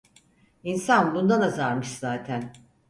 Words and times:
İnsan 0.63 1.15
bundan 1.15 1.41
azarmış 1.41 1.87
zaten. 1.91 2.53